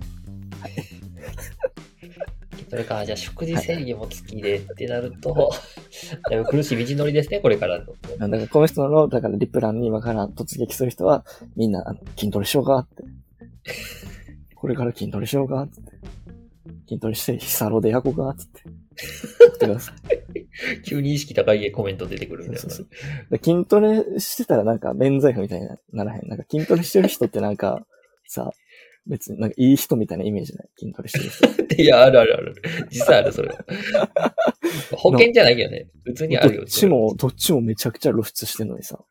[2.72, 5.52] それか、じゃあ食事制限も月でってなると、
[6.30, 7.84] だいぶ苦しい道のりですね、これからの。
[7.84, 11.22] だからこの人の、だからリプランに今から突撃する人は、
[11.54, 13.04] みんなあの筋トレしようかって。
[14.54, 15.82] これから筋トレしようかって。
[16.88, 18.62] 筋トレして、ヒサロで焼こうかって。
[19.48, 20.80] 送ってください。
[20.82, 22.86] 急に意識高いコメント出てくるんだよそうそう
[23.30, 26.26] で筋トレしてたらなんか免罪符みたいにならへん。
[26.26, 27.84] なんか筋トレしてる人ってなんか、
[28.26, 28.50] さ、
[29.06, 30.68] 別になんかいい人みたいなイメージない。
[30.78, 31.82] 筋トレしてる。
[31.82, 32.54] いや、あるあるある。
[32.90, 33.64] 実際ある、それは。
[34.92, 35.88] 保険じゃないけどね。
[36.04, 36.60] 普通にあるよ。
[36.60, 39.02] どっちも、どっちもめちゃくちゃ露出してんのにさ。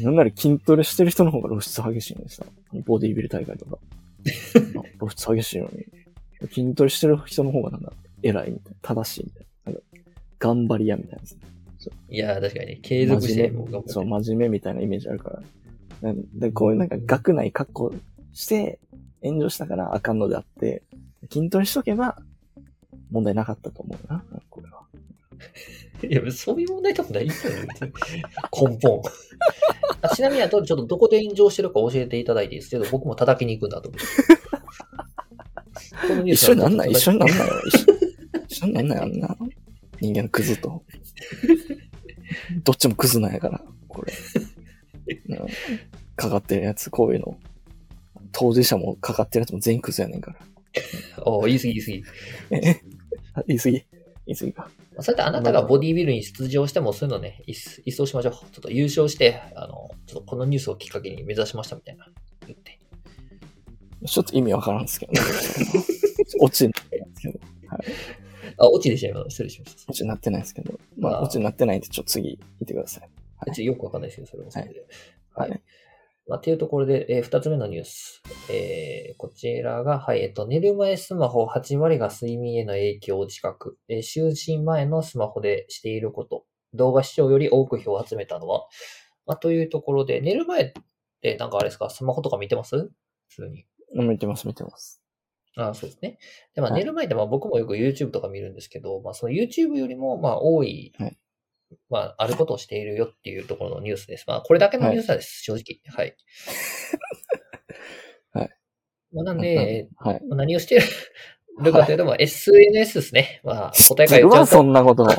[0.00, 2.44] なんなら筋トレしてる人の方が露出激しいのにさ。
[2.84, 3.78] ボディービル大会とか。
[4.98, 5.86] 露出激しいのに。
[6.52, 8.78] 筋トレしてる人の方がなんか偉いみたいな。
[8.82, 9.72] 正しいみたいな。
[9.72, 9.78] な
[10.38, 11.22] 頑張り屋みたいな。
[12.08, 12.78] いや、確かにね。
[12.82, 13.52] 継続して
[13.86, 15.42] そう、真面目みたいなイメージあるか
[16.02, 16.14] ら。
[16.34, 17.94] で、こういうなんか学内格好
[18.32, 18.78] して
[19.22, 20.82] 炎上したからあかんのであって、
[21.30, 22.16] 筋トレしとけば
[23.10, 24.82] 問題なかったと思うな、これは。
[26.02, 27.32] いや、そういう問題とかないよ
[28.52, 29.02] 根本。
[30.00, 34.06] あちなみに、あと、ちょっとどこで炎上してるか教えていただいていいですけど、僕も叩きに行くんだと思って。
[36.08, 37.32] このニュー一ス緒になんない一緒になんい。
[37.32, 37.54] ないよ。
[37.66, 37.84] 一緒
[38.48, 39.36] 一緒になんないあんな。
[40.00, 40.82] 人間のクズと。
[42.64, 44.12] どっちもクズなんやから、これ。
[45.28, 45.46] うん
[46.14, 47.38] かかってるやつ、こういうの。
[48.32, 50.38] 当事者もかかってるやつも全員クズやねんから。
[51.24, 52.66] お言い過ぎ言い過ぎ。
[52.68, 52.80] え
[53.46, 53.72] 言い過ぎ
[54.26, 54.62] 言い過ぎか。
[54.62, 58.32] まあそれであなたがボディービルに出場しても、そういうのね、一一掃しましょう。
[58.32, 62.06] ちょっと優勝して、あの、ちょっとこのニュースをきっかけに目指しましたみたいな。
[62.46, 62.78] 言って。
[64.04, 65.20] ちょっと意味わからんですけどね。
[66.40, 67.40] 落ちにないんですけど。
[68.58, 69.14] あ、落ちでしたよ。
[69.20, 69.82] 今失礼しました。
[69.88, 70.78] 落ちになってないですけど。
[70.98, 73.10] まあ、落ちになってないんで、ちょっと次、見てください。
[73.46, 74.86] ちょっとよくわかんないですけど、それもそれで。
[75.34, 75.50] はい。
[75.50, 75.62] はい
[76.28, 78.22] まあ、っていうところで、えー二つ目のニュース。
[78.50, 83.76] えーこちらが、はい、えっと、寝る前スマホ8割が睡眠への影響を自覚。
[83.88, 86.44] えー就寝前のスマホでしていること。
[86.74, 88.66] 動画視聴より多く票を集めたのは、
[89.26, 90.72] まあ、というところで、寝る前っ
[91.20, 92.76] て、なんかあれですか、スマホとか見てます？
[93.28, 93.66] 普通に。
[93.94, 95.02] 見てます、見てます。
[95.54, 96.18] ああそうですね。
[96.54, 101.16] で、まあ、はい寝る前って、まあ、僕もよく YouTube とか見るんですけど、まあ、その YouTube よりも、まあ、多い、はい
[101.90, 104.24] まあ、あることをしているよっていうところのニュースです。
[104.26, 105.80] まあ、これだけのニュースです、正直。
[105.94, 106.16] はい。
[108.32, 108.50] はい。
[109.12, 110.20] まあ、なんで、はい。
[110.24, 110.80] 何をして
[111.58, 113.40] るかというと、まあ、SNS ですね。
[113.44, 115.04] まあ、答え知ってるわ、から言っちゃそんなこと。
[115.04, 115.18] だ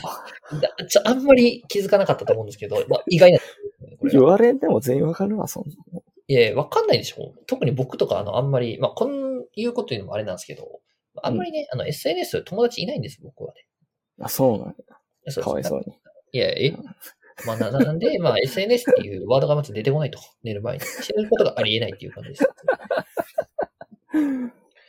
[0.87, 5.99] ちょあんまり気づかなかったと思うんですけど、まあ、意外な、これ言われても全員わかるわ、そんな。
[6.27, 10.81] いや、わかんないでしょ特に僕とか、あの、あんまり、まあ、こういうこと言うのもあれなんですけど、
[11.21, 13.65] あんまりね、あの、SNS 友達いないんです、僕はね。
[14.21, 15.31] あ、そうなんや。
[15.31, 15.85] そうかわいそうに。
[16.33, 16.75] いや、え
[17.47, 20.19] まあ、な、なんで、まあ、SNS っていうワードがまず出てこないと。
[20.43, 20.83] 寝る前に。
[21.01, 22.43] 知ることがありえないっていう感じです。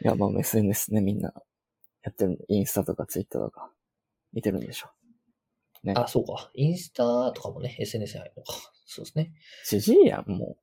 [0.02, 1.32] いや、まあ SNS ね、みんな
[2.02, 3.70] やってるインスタとかツイッターとか
[4.32, 4.88] 見てるんでしょ。
[5.82, 5.94] ね。
[5.96, 6.50] あ、そうか。
[6.54, 8.52] インスタとかもね、SNS に入るのか。
[8.86, 9.32] そうですね。
[9.66, 10.56] じじいやん、も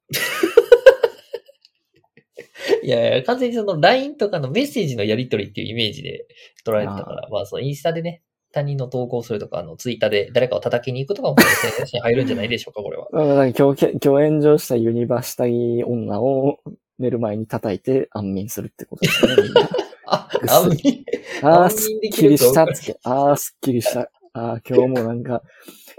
[2.84, 6.28] いやいや、完全にその LINE とかのメッセージのやり取りっていうイメージで
[6.66, 13.08] 捉えてたから、まあ、そのインスタでね、他人の投稿するとか、あの、ツイッターで誰かを叩きに行くとかも SNS に入るんじゃないでしょうか、 これは。
[13.12, 13.16] う。
[13.16, 16.60] だから今日、今日炎上したユニバーシタイ女を
[17.00, 19.36] 寝る前に叩いて安眠するってことですね。
[20.06, 23.00] あ、 ぐっすああすっきりしたっつって。
[23.04, 24.12] あー、すっきりした。
[24.34, 25.42] あー、今日もなんか、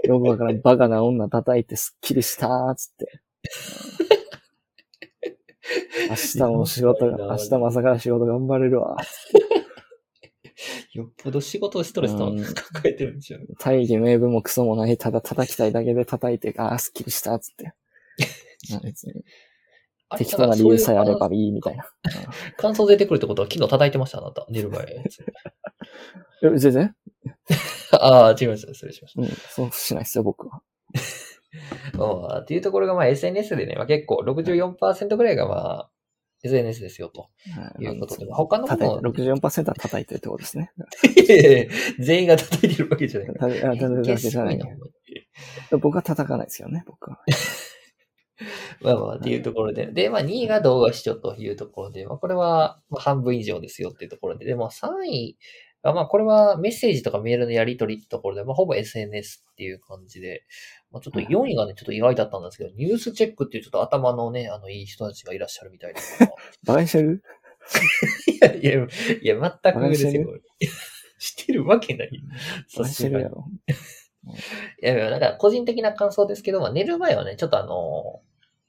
[0.03, 3.21] よくわからんバカな女叩いてすっきりしたーっつって。
[6.09, 8.97] 明日も仕事が、明日も朝から仕事頑張れるわ。
[10.93, 13.47] よっぽど仕事ストレスとうん抱えてるんでしょうね。
[13.59, 17.73] 大義名分もクソもない、ただ叩きたいだけで叩いて、あー、すっきりしたっつって。
[18.71, 19.23] まあ別に
[20.17, 21.85] 適当な理由さえあればいいみたいな。
[22.57, 24.45] 感想出てくるってことは昨日叩いてました、あなた。
[24.49, 24.85] 寝る前。
[26.43, 26.95] え全然？
[27.91, 28.73] ああ、違いました。
[28.73, 30.61] 失礼しましうん、そうしないですよ、僕は。
[31.91, 31.97] た。
[31.97, 35.89] まあ、っていうところが、まあ、SNS でね、まあ、結構64%ぐらいが、まあ、
[36.43, 38.25] SNS ですよ、とはいいうことで。
[38.25, 40.71] まあ他のものて、64%は叩いてるってことですね。
[41.15, 43.33] いやいやいや全員が叩いてるわけじゃない。
[43.33, 44.59] 叩いてるわけじゃない
[45.71, 47.19] 僕は叩かないですよね、僕は。
[48.81, 49.87] まあまあ、っていうところで。
[49.87, 55.37] で、まあ、2位が動画視聴というところで、まあ、これはまあ半分以上ですよっていうところで、でも3位が、
[55.91, 60.45] まあ、これはメッセージとかメールのやり取りってところで、まあ、ほぼ SNS っていう感じで、
[60.91, 65.99] まあ、ちょっと4位がね、ちょっと意外だったんですけど、ニュースチェックっていうちょっと頭のね、あの、いい人たちがいらっしゃるみたいで。
[66.65, 67.21] バカにしてる
[68.27, 68.87] いや、いや、
[69.21, 70.27] いや、全くですよ。
[71.19, 72.09] してるわけない。
[72.77, 73.35] バカにしてるやろ。
[73.35, 74.33] ろ。
[74.81, 78.21] いやいや、だから個人的な感想ですけど、まあ、寝る前はね、ちょっとあの、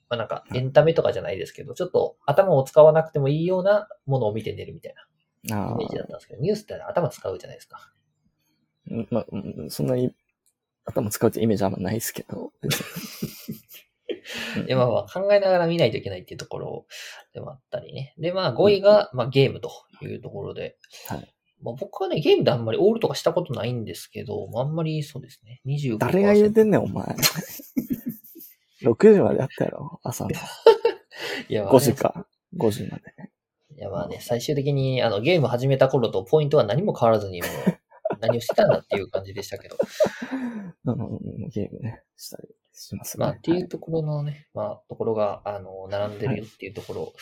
[0.08, 5.06] まあ、なんかエンタメとかじゃないですけど、ちょっと頭を使わなくてもいいようなものを見て寝るみたいな
[5.52, 7.90] あイメージだったんですけど、ニュースって頭使うじゃないですか。
[8.90, 10.14] あ、まあ、うんそんなに
[10.84, 12.52] 頭使うってイメージあんまないですけど。
[12.62, 12.66] う
[14.60, 16.86] んで、まあまあ考えながら見ないといけないっていうところ
[17.32, 18.14] でもあったりね。
[18.18, 19.70] で、まあ5位が、まあゲームと
[20.02, 20.76] いうところで、
[21.08, 25.62] はいまあ僕はね、ゲームであんまりオールとかしたことないんですけど、まああんまりそうですね。
[25.66, 25.98] 25%。
[25.98, 27.06] 誰が言うてんねん、お前。
[28.84, 30.30] 6時までやったやろ、朝の。
[31.48, 32.26] いや、まあね5時か。
[32.56, 33.32] 5時までね。
[33.76, 37.50] いやまあね、最終的にあのゲーム始めた頃とポイントは何も変わらずにもう
[38.20, 39.76] 何をしてたんだっていう感じでしたけど。
[40.86, 41.18] あ の、
[41.52, 43.24] ゲームね、したりしますね。
[43.24, 47.12] まあっていうところのね、まあところが、あの、並んでるよっていうところ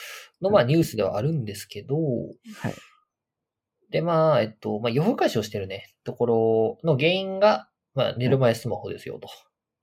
[0.43, 2.75] の、まあニュースではあるんですけど、はい。
[3.91, 9.29] で、まあ、えっと、まあ夜更かしをしてるね、ところの原因が、まあ寝る前スマホですよと。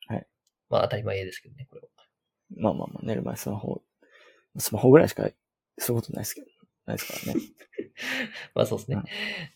[0.08, 0.28] はい。
[0.70, 1.88] まあ当たり前ですけどね、これは。
[2.58, 3.82] まあまあまあ、寝る前スマホ、
[4.58, 5.30] スマホぐらいしか
[5.78, 6.48] することないですけど、
[6.90, 7.42] ないですからね。
[8.54, 9.04] まあそうですねうん。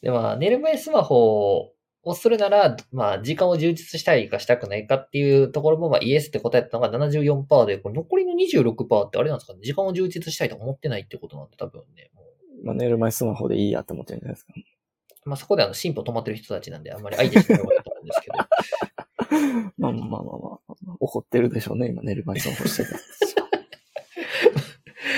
[0.02, 9.60] で、まあ寝る前スマホをするなら、まあ、時間を充実したいかしたくないかっていうところも、まあ、イエスって答えたのが74%で、これ残りの26%ってあれなんですかね？
[9.64, 14.54] 時間を充実したいと思ってないってことなんで、多分ね、もうまあ、寝る前スマホでいいやって思ってるんじゃないですか。
[15.26, 18.38] まあ、そこであの、進歩止まってる人たちなんで、あんまり相手しない方がいいと思うんですけど。
[19.78, 20.60] まあまあまあまあま
[20.94, 22.90] あ、怒ってるでしょうね、今寝る前スマホしてて。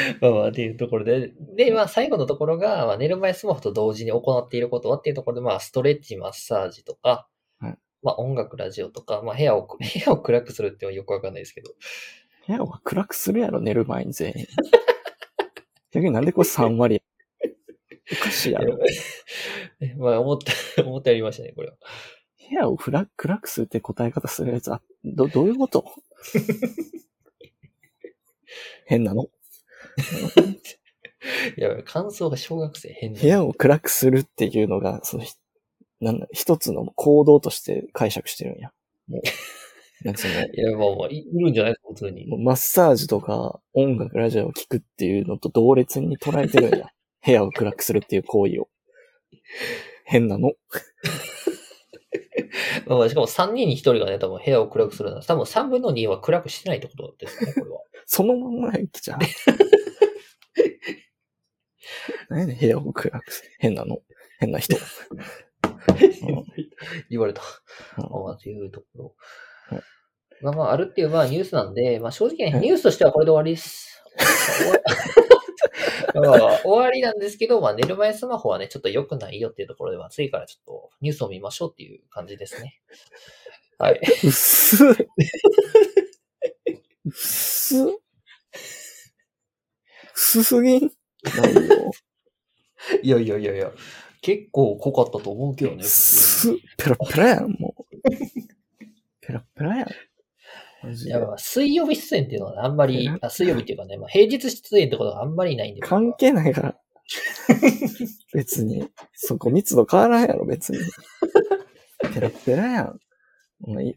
[0.22, 1.34] まあまあ、っていうところで。
[1.56, 7.28] で、まあ、最後のところが、まあ、寝る前スマホと同時に行っていることはっていうところで、まあ、ストレッチ、マッサージとか、
[7.60, 11.72] はいまあ、音楽、ラジオとか、まあ、部屋を、 部屋を暗くするっていうのはよくわかんないですけど。
[12.48, 14.46] 部屋を暗くするやろ、寝る前に全員。
[15.92, 17.02] 逆になんでこれ3割
[18.12, 18.78] おかしいやろ。
[19.80, 20.38] ねまあ、思っ
[20.76, 21.76] た、思ったやりましたね、これは。
[22.50, 25.86] 部屋を暗暗くするって答え方するやつは、ど、どういうこと？
[28.86, 29.30] 変なの？
[31.58, 33.22] やばい、感想が小学生変な。
[33.22, 35.34] 部屋を暗くするっていうのが、その、ひ
[36.02, 38.72] なんだ、一つの行動として解釈してるんや。
[39.08, 39.22] もう、
[40.06, 42.28] なんかその、 いや、まあまあ、いいるんじゃないですか、普通に。
[42.28, 46.90] もうマッサージとか音楽、ラジオを聴くっていうのと同列に捉えてるんや。
[47.26, 48.70] 部屋を暗くするっていう行為を。
[50.04, 50.52] 変なの？
[52.86, 57.80] まあまあ、しかも3人に1人がね、多分部屋を暗くするなら、多分3分の2は暗くしてないってことですね、これは。
[58.06, 59.20] そのまんまやきちゃう。
[62.30, 63.50] 何やねん部屋を暗くする。
[63.60, 64.02] 変なの？
[64.40, 64.76] 変な人。
[67.10, 67.42] 言われた。
[67.98, 69.16] うんまあまあ、というところ
[69.70, 69.82] はい。
[70.42, 73.92] まあまあ、あるっていう、まあニュースなんで、まあ正直ね、はいニュースとしてはこれで終わりです。
[76.16, 82.82] まあ終わりなんですけど、まあ寝る前スマホはね、ちょっと良くないよっていうところでは、次からちょっとニュースを見ましょうっていう感じですね。
[83.78, 84.00] はい。
[84.24, 84.84] うっす。
[84.86, 84.96] うっ
[87.12, 87.78] す。
[87.78, 87.96] うっ
[90.14, 90.92] すすぎん？
[91.32, 91.92] ないよ。
[93.02, 93.72] いやいやいやいや、
[94.22, 95.84] 結構濃かったと思うけどね。
[96.78, 97.86] ペラペラやん、もう。
[99.22, 99.90] ペラペラやん。
[100.94, 105.82] いや、まあ水曜日出演っていうのはね、あんまり、あ水曜日っていうかね、まあ平日出演ってことがあんまりないんで。
[105.82, 106.76] 関係ないから。
[108.34, 108.88] 別に。
[109.14, 110.80] そこ密度変わらんやろ、別に。
[112.14, 113.00] ペラペラやん。
[113.82, 113.96] イ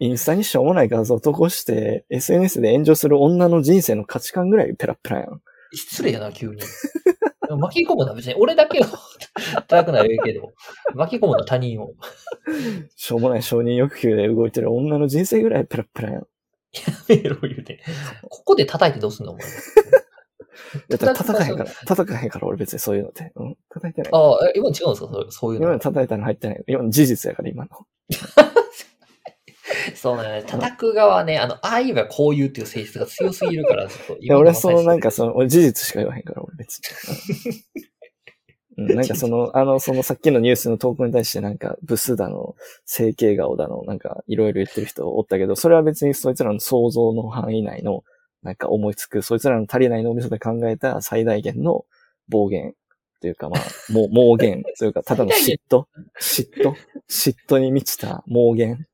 [0.00, 5.42] インスタにしょうもない画像投稿して、SNS で炎上する女の人生の価値観ぐらいペラペラやん。
[5.74, 6.62] 失礼やな、急に。
[7.58, 8.84] 巻き込むのは別に俺だけを
[9.68, 10.52] 叩くのはいいけど、
[10.94, 11.92] 巻き込むのは他人を。
[12.96, 16.26] しょうもない承認欲求で動いてる女の人生ぐらいペラペラやん。
[17.08, 17.80] メールを言うて。
[18.30, 19.44] ここで叩いてどうすんのお前。
[19.44, 19.50] だ
[20.96, 23.32] って叩かへんから、叩かへんから俺別にそういうのって。
[23.34, 24.12] うん、叩いてない。
[24.14, 24.94] ああ、え今違うんですか？
[24.94, 25.80] そうそういうの今の。
[25.80, 26.64] 叩いたの入ってない。
[26.66, 27.70] 今の事実やから今の。
[29.94, 30.44] そうね。
[30.46, 37.52] 叩く側はね、あの、ああ言えばこう言うっていう性質が強すぎるから、ちょっといや、俺はそのなんかそその、俺事実しか言わへんから、俺別に。
[38.78, 48.04] うん、うんなんかその、 あの、そのさっきのニュースの投稿に対してなんか、ブスだの、整形顔だの、なんかいろいろ言ってる人おったけど、それは別にそいつらの想像の範囲内の、
[48.42, 51.84] なんか思いつく、そいつらの足りない脳みそで考えた最大限の
[52.28, 52.74] 暴言
[53.22, 55.86] というかまあ、もう、 盲言というか、ただの嫉妬。
[56.20, 56.74] 嫉妬。
[57.08, 58.84] 嫉妬に満ちた盲言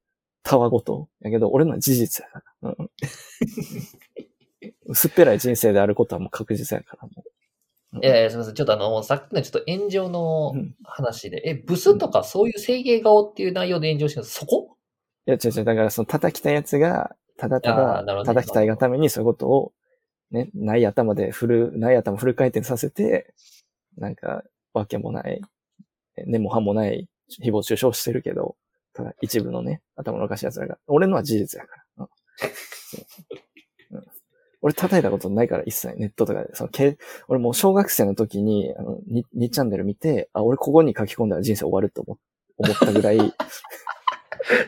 [0.42, 1.08] たわごと。
[1.20, 2.70] やけど、俺のは事実やから。
[2.78, 2.90] うん。
[4.86, 7.20] 薄っぺらい人生であることはもう確実やから、もう。
[7.20, 7.22] う
[7.98, 8.54] んいやいや、すみません。
[8.54, 14.76] ちょっとあの、さっきのちょっと炎上のうん話で、え、ブスとかそういう整形顔っていう内容で炎上してるのそこ？
[15.26, 17.74] いや、違う違う、だからその叩きたいやつが、ただた
[18.04, 19.72] だ叩きたいがためにそういうことを、
[20.30, 23.32] ね、ない頭でフル、ない頭フル回転させて、
[23.96, 25.40] なんか、わけもない、
[26.26, 27.08] 根も葉もない
[27.40, 28.56] 誹謗中傷してるけど、
[28.98, 31.82] ただ一部のね、頭のおかしい奴らが、俺のは事実やから。
[31.98, 32.08] うん。
[32.90, 32.98] そ
[33.92, 33.96] う。
[33.96, 34.04] うん。
[34.60, 35.94] 俺叩いたことないから一切。
[35.96, 36.52] ネットとかで。
[36.54, 42.18] そのけ俺もう小学生の時に、あの、2, 2チャンネル見て、あ、俺ここに書き込んだら人生終わると思
[42.56, 43.18] 思ったぐらい、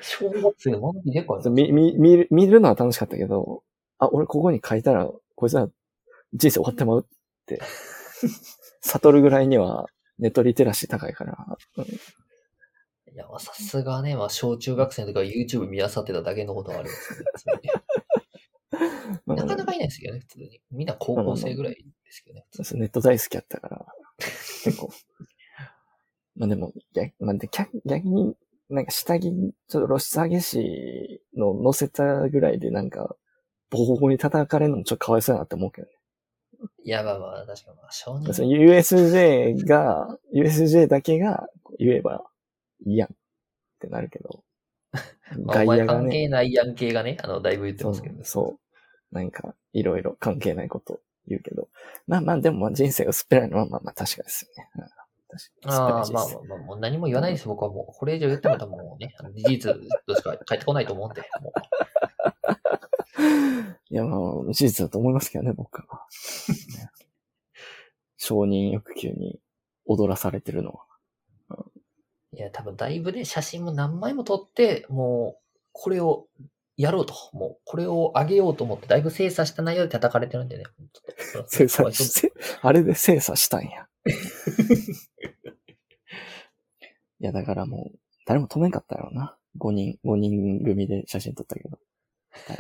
[0.01, 3.65] 小学生のマジでか見る、見るのは楽しかったけど、
[3.99, 5.69] あ、俺ここに書いたら、こいつは
[6.35, 7.61] 人生終わってまうって、
[8.83, 9.87] 悟るぐらいには
[10.21, 11.37] ネットリテラシー高いから、
[11.79, 11.87] うん
[13.13, 17.71] いや、まあさすがね、まあ小中学生の時は YouTube 見漁ってただけのことはありますね普通に。
[19.27, 20.61] まあなかなかいないですけどね、普通に。
[20.71, 22.47] みんな高校生ぐらいですけどね。
[22.53, 23.87] そうそうネット大好きやったから、
[24.19, 24.91] 結構。
[26.37, 28.35] まあでも、逆まあ、で逆逆に、
[28.69, 29.31] なんか下着、
[29.69, 33.17] ちょっと露出激しいの乗せたぐらいでなんか、
[33.69, 35.95] ボコボコに叩かれるのもちょっとかわいそうやなって思うけどね。
[36.85, 42.30] いや、まあまあ、確かにまあ、少年 USJ が、USJ だけが言えば
[42.87, 43.17] いいやんっ
[43.81, 44.45] てなるけど、
[45.47, 48.25] 外野がね、係ないやん系がね、あの、だいぶ言ってそうますけどね。
[48.25, 48.59] そ
[49.13, 51.69] う、なんかいろいろ関係ないこと言うけど、
[52.07, 54.91] まあまあでもまあ人生が薄っぺらいのはまあまあ確かですよね。
[55.65, 57.99] ああ、まあまあまあ、もう何も言わないです、僕はもう。
[57.99, 59.73] これ以上言っても多分もうね、あの事実
[60.07, 61.53] としか返ってこないと思うんで、も
[63.91, 64.17] いや、ま
[64.51, 65.85] あ、事実だと思いますけどね、僕は。
[65.85, 66.91] ね
[68.17, 69.41] 承認欲求に
[69.87, 70.85] 踊らされてるのは。
[72.33, 72.37] う。
[72.37, 76.27] いや、多分だいぶね、写真も何枚も撮って、もう、これを
[76.77, 77.15] やろうと。
[77.33, 80.65] もう、これを上げようと思って、だいぶ精査した内容で叩かれてるんでね。
[80.65, 83.87] ちょっと精査して、あれで精査したんや。
[87.21, 89.37] いや、だからもう、誰も止めんかったやろな。
[89.59, 91.79] 5人、5人組で写真撮ったけど。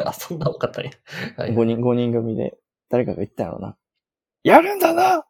[0.04, 0.90] あ、そんな多かったね。
[1.37, 2.59] はい5人、5人組で、
[2.90, 3.76] 誰かが言ったやろな。
[4.42, 5.24] やるんだな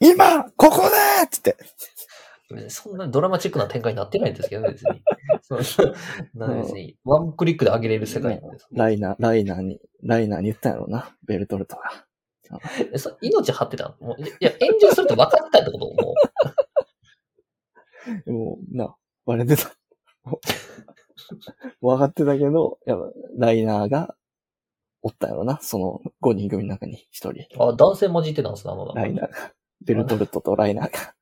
[0.00, 1.56] 今ここでつって。
[2.68, 5.02] そんなドラマチックな展開になってないんですけどね、別に。
[5.42, 5.94] その
[6.34, 8.66] なん別に、ワンクリックで上げれる世界なんです。
[8.72, 11.14] ライナー、ライナーに、ライナーに言ったんやろな。
[11.26, 11.82] ベルトルトが。
[12.94, 14.08] えそ命張ってたの？
[14.08, 16.14] もういや、炎上するって分かってたってことも
[18.26, 18.32] う。
[18.32, 19.70] もう、な、バレてた。
[21.82, 24.14] 分かってたけど、やっぱ、ライナーが、
[25.02, 25.58] おったやろな。
[25.60, 27.62] その5人組の中に1人。
[27.62, 28.94] あ、男性混じってたんですね、あの。
[28.94, 29.52] ライナーが。
[29.84, 31.14] ベルトルトとライナーが。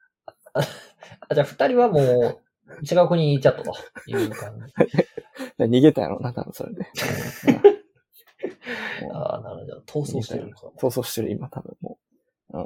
[1.28, 2.40] あじゃあ二人はもう、
[2.82, 3.74] 違う国に行っちゃったと
[4.06, 4.74] いう感じ。
[5.58, 6.86] で逃げたやろな、多分それで。
[9.12, 9.82] ああ、なるほど。
[9.86, 10.66] 逃走してるのか。
[10.78, 11.98] 逃走してる、今多分も
[12.50, 12.58] う。
[12.58, 12.62] う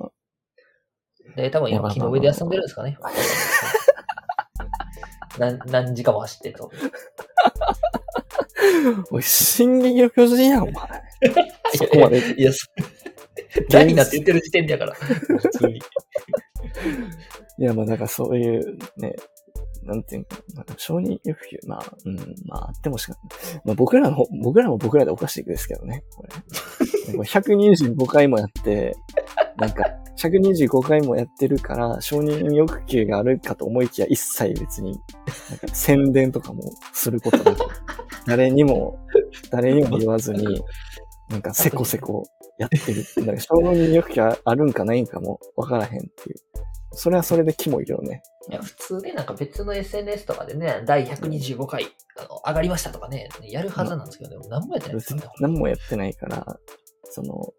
[1.30, 1.34] ん。
[1.36, 2.98] で、多分今、木の上で休んでるんですかね。
[5.38, 6.72] 何何時間も走ってと。
[9.10, 10.74] おい、進撃の巨人やん、お前。
[11.76, 12.34] そこまで。
[12.40, 12.66] いや、そ
[13.70, 14.94] 何なって言ってる時点だから。
[14.94, 15.80] 普通に。
[17.60, 19.14] いや、まあ、だからそういう、ね、
[19.82, 23.14] なんていうか、まあ、承認欲求、まあ、うん、まあ、あってもしか
[23.66, 26.28] まあ、僕らの、僕らも僕らでおかしいですけどね、これ。
[27.16, 28.96] これ125回もやって、
[29.58, 29.84] なんか、
[30.16, 34.92] 125回もやってるから、承認欲求があるかと思いきや、一切別に、
[35.50, 36.62] なんか宣伝とかも
[36.94, 37.58] することなく、
[38.26, 38.98] 誰にも、
[39.50, 40.62] 誰にも言わずに、
[41.28, 42.24] なんか、せこせこ
[42.58, 43.04] やってる。
[43.26, 46.49] なんか、承認欲求あるんかないんかもわからへんっていう。
[46.92, 48.22] それはそれでキモいけどね。
[48.48, 51.86] いや、普通ね、なんか別の SNS とかでね、第125回、
[52.18, 56.58] あの、上がりましたとかね、やるはずなんですけどね、何もやってないです何もやってないから、
[57.04, 57.52] その、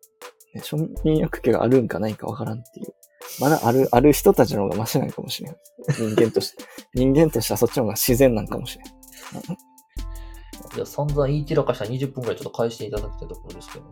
[0.54, 2.94] ね、承認欲求があるんかないかわからんっていう。
[3.40, 5.56] まだある、ある人たちの方がマシなんかもしれん。
[5.90, 6.64] 人間として。
[6.94, 8.88] 人間としてはそっちの方が自然なんかもしれん。
[10.76, 13.86] じゃあ散々言い散らかしたら20分くらいちょっと返していただきたいところですけど、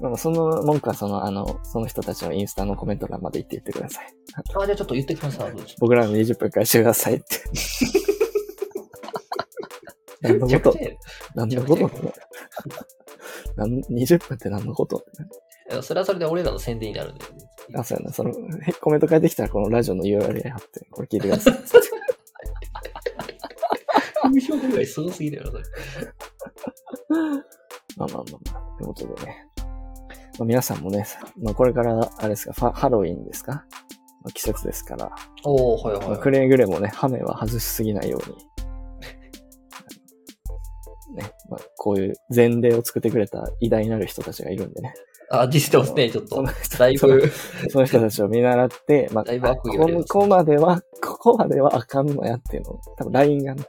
[0.00, 4.06] まあ、その文句はその、あの、その人たちのインスタのコメント欄まで言って言ってください。
[4.34, 5.50] あ、じゃあちょっと言ってきますわ。
[5.78, 7.24] 僕らの20分返してくださいって。
[10.22, 10.78] 何のこと？
[11.34, 11.86] 何のこと？
[11.86, 11.98] って
[13.56, 15.04] 何 ?20 分って何のこと？
[15.82, 17.24] それはそれで俺らの宣伝になるんで。
[17.76, 18.12] あ、そうやな。
[18.12, 21.54] その、へ コメント返ってきたらこのラジオの URL 貼って、これ聞いてください。
[24.22, 25.64] 風評ぐらいすごすぎだよな、それ。
[27.96, 28.78] まあまあまあまあ。
[28.78, 29.49] ということでね。
[30.40, 31.04] まあ、皆さんもね、
[31.42, 33.66] まあこれから、あれですか、ハロウィンですか、
[34.22, 35.10] まあ、季節ですから、
[35.44, 38.36] おー、はいはい、まあくれぐれもね、ハメは外しすぎないように。
[41.14, 44.94] ね、まあこういう前例を作ってくれた偉大なる人たちがいるんでね。
[45.30, 46.48] あ、実してますね、ちょっとその。
[46.50, 47.30] 人だいぶ、
[47.68, 53.64] その人たちを見習って、 まあ、だいぶ悪意がここまでは、ここまではあかんのやっていうのを、多分 LINE がね、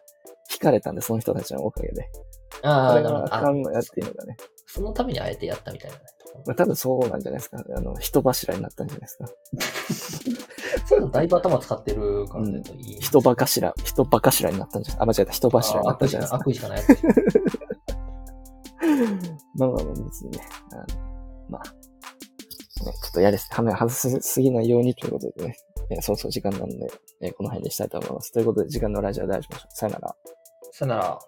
[0.49, 2.03] 引かれたんで、その人たちのおかげで。
[2.03, 2.93] こあ。
[2.95, 4.37] ああかんのやっていうのがね。
[4.67, 6.03] そのためにあえてやったみたいなね。
[6.45, 7.63] まあ、多分そうなんじゃないですか。
[7.75, 9.27] あの、人柱になったんじゃないですか。
[10.87, 12.99] そういうのだいぶ頭使ってるからね、といい。
[12.99, 15.31] 人ばかしら、人ばかしらになったんじゃないあ、間違えた。
[15.31, 16.37] 人柱になったんじゃないですか。
[16.37, 16.81] 悪意しかない。
[19.55, 20.39] まあまあまあ別にね。
[20.71, 20.85] あの
[21.49, 21.71] まあ、ね、
[22.79, 25.55] ちょっとやれ、はめ外しすぎないようにということでね。
[25.91, 26.89] えーそうそう時間なんで、
[27.21, 28.31] えーこの辺にしたいと思います。
[28.31, 29.75] ということで、時間のラジオでお会いしましょう。
[29.75, 30.15] さよなら。
[30.71, 31.19] さよなら。